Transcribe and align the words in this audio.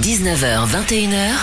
19h, 0.00 0.66
21h. 0.66 1.34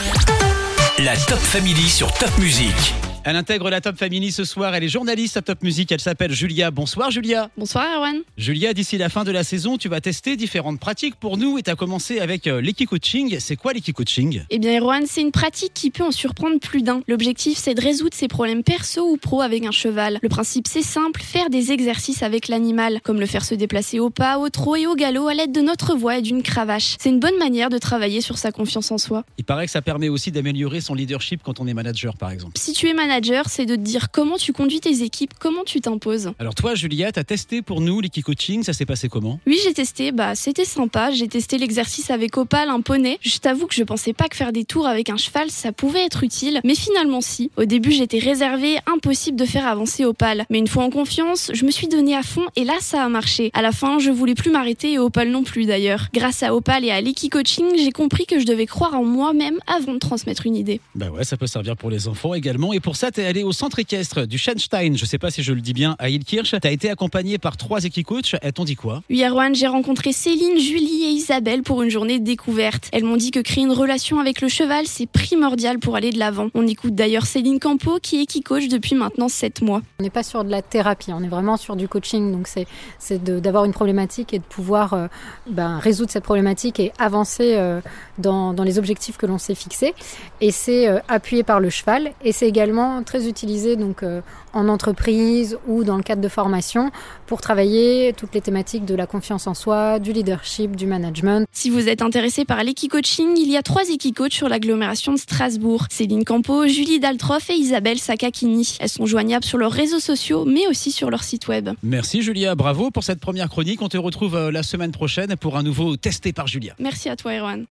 La 0.99 1.15
Top 1.15 1.39
Family 1.39 1.89
sur 1.89 2.11
Top 2.13 2.37
Music. 2.37 3.10
Elle 3.23 3.35
intègre 3.35 3.69
la 3.69 3.81
Top 3.81 3.97
Family 3.97 4.31
ce 4.31 4.43
soir. 4.43 4.73
Elle 4.73 4.83
est 4.83 4.89
journaliste 4.89 5.37
à 5.37 5.43
Top 5.43 5.61
Music. 5.61 5.91
Elle 5.91 5.99
s'appelle 5.99 6.31
Julia. 6.31 6.71
Bonsoir 6.71 7.11
Julia. 7.11 7.51
Bonsoir 7.55 7.85
Erwan. 7.95 8.21
Julia, 8.35 8.73
d'ici 8.73 8.97
la 8.97 9.09
fin 9.09 9.23
de 9.23 9.29
la 9.29 9.43
saison, 9.43 9.77
tu 9.77 9.89
vas 9.89 10.01
tester 10.01 10.35
différentes 10.35 10.79
pratiques 10.79 11.13
pour 11.13 11.37
nous 11.37 11.59
et 11.59 11.61
tu 11.61 11.69
as 11.69 11.75
commencé 11.75 12.19
avec 12.19 12.47
euh, 12.47 12.61
l'équi-coaching. 12.61 13.37
C'est 13.39 13.57
quoi 13.57 13.73
l'équi-coaching 13.73 14.41
Eh 14.49 14.57
bien 14.57 14.81
Erwan, 14.81 15.03
c'est 15.05 15.21
une 15.21 15.29
pratique 15.29 15.71
qui 15.75 15.91
peut 15.91 16.03
en 16.03 16.09
surprendre 16.09 16.59
plus 16.59 16.81
d'un. 16.81 17.03
L'objectif 17.07 17.59
c'est 17.59 17.75
de 17.75 17.81
résoudre 17.81 18.15
ses 18.17 18.27
problèmes 18.27 18.63
perso 18.63 19.07
ou 19.07 19.17
pro 19.17 19.41
avec 19.41 19.65
un 19.65 19.71
cheval. 19.71 20.17
Le 20.23 20.29
principe 20.29 20.67
c'est 20.67 20.81
simple, 20.81 21.21
faire 21.21 21.51
des 21.51 21.71
exercices 21.71 22.23
avec 22.23 22.47
l'animal, 22.47 23.01
comme 23.03 23.19
le 23.19 23.27
faire 23.27 23.45
se 23.45 23.53
déplacer 23.53 23.99
au 23.99 24.09
pas, 24.09 24.39
au 24.39 24.49
trot 24.49 24.77
et 24.77 24.87
au 24.87 24.95
galop 24.95 25.27
à 25.27 25.35
l'aide 25.35 25.51
de 25.51 25.61
notre 25.61 25.95
voix 25.95 26.17
et 26.17 26.23
d'une 26.23 26.41
cravache. 26.41 26.95
C'est 26.99 27.09
une 27.09 27.19
bonne 27.19 27.37
manière 27.37 27.69
de 27.69 27.77
travailler 27.77 28.21
sur 28.21 28.39
sa 28.39 28.51
confiance 28.51 28.89
en 28.89 28.97
soi. 28.97 29.25
Il 29.37 29.45
paraît 29.45 29.67
que 29.67 29.71
ça 29.71 29.83
permet 29.83 30.09
aussi 30.09 30.31
d'améliorer 30.31 30.81
son 30.81 30.95
leadership 30.95 31.41
quand 31.43 31.59
on 31.59 31.67
est 31.67 31.75
manager 31.75 32.17
par 32.17 32.31
exemple. 32.31 32.53
Si 32.57 32.73
tu 32.73 32.87
es 32.87 32.95
manager, 32.95 33.10
c'est 33.45 33.65
de 33.65 33.75
te 33.75 33.81
dire 33.81 34.11
comment 34.11 34.37
tu 34.37 34.53
conduis 34.53 34.79
tes 34.79 35.03
équipes, 35.03 35.33
comment 35.39 35.63
tu 35.63 35.81
t'imposes. 35.81 36.31
Alors 36.39 36.55
toi 36.55 36.75
Julia, 36.75 37.11
tu 37.11 37.19
as 37.19 37.23
testé 37.23 37.61
pour 37.61 37.81
nous 37.81 37.99
l'équi-coaching. 38.01 38.63
Ça 38.63 38.73
s'est 38.73 38.85
passé 38.85 39.09
comment? 39.09 39.39
Oui, 39.45 39.59
j'ai 39.63 39.73
testé, 39.73 40.11
bah 40.11 40.35
c'était 40.35 40.65
sympa. 40.65 41.11
J'ai 41.11 41.27
testé 41.27 41.57
l'exercice 41.57 42.09
avec 42.09 42.37
Opal, 42.37 42.69
un 42.69 42.81
poney. 42.81 43.19
Je 43.21 43.37
t'avoue 43.37 43.67
que 43.67 43.75
je 43.75 43.83
pensais 43.83 44.13
pas 44.13 44.27
que 44.27 44.35
faire 44.35 44.51
des 44.51 44.65
tours 44.65 44.87
avec 44.87 45.09
un 45.09 45.17
cheval, 45.17 45.49
ça 45.49 45.71
pouvait 45.71 46.05
être 46.05 46.23
utile, 46.23 46.61
mais 46.63 46.75
finalement 46.75 47.21
si. 47.21 47.51
Au 47.57 47.65
début, 47.65 47.91
j'étais 47.91 48.19
réservée, 48.19 48.77
impossible 48.87 49.37
de 49.37 49.45
faire 49.45 49.67
avancer 49.67 50.05
Opal. 50.05 50.45
Mais 50.49 50.59
une 50.59 50.67
fois 50.67 50.83
en 50.83 50.89
confiance, 50.89 51.51
je 51.53 51.65
me 51.65 51.71
suis 51.71 51.87
donnée 51.87 52.15
à 52.15 52.23
fond 52.23 52.45
et 52.55 52.63
là, 52.63 52.75
ça 52.79 53.03
a 53.03 53.09
marché. 53.09 53.51
À 53.53 53.61
la 53.61 53.71
fin, 53.71 53.99
je 53.99 54.09
voulais 54.09 54.35
plus 54.35 54.51
m'arrêter 54.51 54.93
et 54.93 54.99
Opal 54.99 55.29
non 55.29 55.43
plus 55.43 55.65
d'ailleurs. 55.65 56.07
Grâce 56.13 56.43
à 56.43 56.55
Opal 56.55 56.85
et 56.85 56.91
à 56.91 57.01
l'équi-coaching, 57.01 57.65
j'ai 57.77 57.91
compris 57.91 58.25
que 58.25 58.39
je 58.39 58.45
devais 58.45 58.65
croire 58.65 58.93
en 58.95 59.03
moi-même 59.03 59.59
avant 59.67 59.93
de 59.93 59.99
transmettre 59.99 60.45
une 60.45 60.55
idée. 60.55 60.79
Bah 60.95 61.09
ouais, 61.09 61.23
ça 61.23 61.37
peut 61.37 61.47
servir 61.47 61.75
pour 61.75 61.89
les 61.89 62.07
enfants 62.07 62.33
également. 62.33 62.73
Et 62.73 62.79
pour 62.79 62.95
ça, 63.01 63.09
t'es 63.09 63.25
allé 63.25 63.41
au 63.43 63.51
centre 63.51 63.79
équestre 63.79 64.27
du 64.27 64.37
Schenstein. 64.37 64.95
Je 64.95 65.05
sais 65.05 65.17
pas 65.17 65.31
si 65.31 65.41
je 65.41 65.53
le 65.53 65.61
dis 65.61 65.73
bien, 65.73 65.95
à 65.97 66.09
Ilkirch. 66.09 66.53
T'as 66.61 66.69
été 66.71 66.87
accompagné 66.87 67.39
par 67.39 67.57
trois 67.57 67.83
équi-coachs. 67.83 68.35
Elles 68.43 68.53
t'ont 68.53 68.63
dit 68.63 68.75
quoi? 68.75 69.01
Oui, 69.09 69.23
Erwan, 69.23 69.55
j'ai 69.55 69.65
rencontré 69.65 70.13
Céline, 70.13 70.59
Julie 70.59 71.05
et 71.05 71.09
Isabelle 71.09 71.63
pour 71.63 71.81
une 71.81 71.89
journée 71.89 72.19
découverte. 72.19 72.89
Elles 72.91 73.03
m'ont 73.03 73.17
dit 73.17 73.31
que 73.31 73.39
créer 73.39 73.63
une 73.63 73.71
relation 73.71 74.19
avec 74.19 74.39
le 74.39 74.49
cheval, 74.49 74.85
c'est 74.85 75.07
primordial 75.07 75.79
pour 75.79 75.95
aller 75.95 76.11
de 76.11 76.19
l'avant. 76.19 76.49
On 76.53 76.67
écoute 76.67 76.93
d'ailleurs 76.93 77.25
Céline 77.25 77.59
Campo, 77.59 77.97
qui 77.99 78.17
est 78.19 78.21
équi-coach 78.21 78.67
depuis 78.67 78.93
maintenant 78.93 79.29
7 79.29 79.63
mois. 79.63 79.81
On 79.99 80.03
n'est 80.03 80.11
pas 80.11 80.21
sur 80.21 80.43
de 80.43 80.51
la 80.51 80.61
thérapie, 80.61 81.11
on 81.11 81.23
est 81.23 81.27
vraiment 81.27 81.57
sur 81.57 81.75
du 81.75 81.87
coaching. 81.87 82.31
Donc 82.31 82.47
c'est 82.47 82.67
c'est 82.99 83.23
de- 83.23 83.39
d'avoir 83.39 83.65
une 83.65 83.73
problématique 83.73 84.31
et 84.35 84.37
de 84.37 84.43
pouvoir 84.43 84.93
euh, 84.93 85.07
ben, 85.49 85.79
résoudre 85.79 86.11
cette 86.11 86.23
problématique 86.23 86.79
et 86.79 86.91
avancer 86.99 87.55
euh, 87.55 87.81
dans, 88.19 88.53
dans 88.53 88.63
les 88.63 88.77
objectifs 88.77 89.17
que 89.17 89.25
l'on 89.25 89.39
s'est 89.39 89.55
fixés. 89.55 89.95
Et 90.39 90.51
c'est 90.51 90.87
euh, 90.87 90.99
appuyé 91.07 91.41
par 91.41 91.59
le 91.59 91.71
cheval 91.71 92.11
et 92.23 92.31
c'est 92.31 92.47
également 92.47 92.90
très 93.03 93.27
utilisé 93.27 93.75
donc 93.75 94.03
euh, 94.03 94.21
en 94.53 94.67
entreprise 94.67 95.57
ou 95.67 95.83
dans 95.83 95.97
le 95.97 96.03
cadre 96.03 96.21
de 96.21 96.27
formation 96.27 96.91
pour 97.25 97.41
travailler 97.41 98.13
toutes 98.15 98.33
les 98.33 98.41
thématiques 98.41 98.85
de 98.85 98.95
la 98.95 99.07
confiance 99.07 99.47
en 99.47 99.53
soi, 99.53 99.99
du 99.99 100.11
leadership, 100.13 100.75
du 100.75 100.85
management. 100.85 101.47
Si 101.51 101.69
vous 101.69 101.87
êtes 101.87 102.01
intéressé 102.01 102.45
par 102.45 102.63
l'équi-coaching, 102.63 103.37
il 103.37 103.49
y 103.49 103.57
a 103.57 103.61
trois 103.61 103.89
équi-coachs 103.89 104.33
sur 104.33 104.49
l'agglomération 104.49 105.13
de 105.13 105.17
Strasbourg. 105.17 105.85
Céline 105.89 106.25
Campo, 106.25 106.67
Julie 106.67 106.99
Daltroff 106.99 107.49
et 107.49 107.55
Isabelle 107.55 107.99
Sakakini. 107.99 108.77
Elles 108.79 108.89
sont 108.89 109.05
joignables 109.05 109.45
sur 109.45 109.57
leurs 109.57 109.71
réseaux 109.71 109.99
sociaux, 109.99 110.45
mais 110.45 110.67
aussi 110.67 110.91
sur 110.91 111.09
leur 111.09 111.23
site 111.23 111.47
web. 111.47 111.69
Merci 111.83 112.21
Julia, 112.21 112.55
bravo 112.55 112.91
pour 112.91 113.03
cette 113.03 113.19
première 113.19 113.49
chronique. 113.49 113.81
On 113.81 113.89
te 113.89 113.97
retrouve 113.97 114.35
euh, 114.35 114.51
la 114.51 114.63
semaine 114.63 114.91
prochaine 114.91 115.35
pour 115.35 115.57
un 115.57 115.63
nouveau 115.63 115.95
testé 115.95 116.33
par 116.33 116.47
Julia. 116.47 116.73
Merci 116.79 117.09
à 117.09 117.15
toi, 117.15 117.33
Erwan. 117.33 117.65